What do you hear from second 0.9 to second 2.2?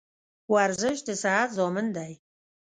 د صحت ضامن دی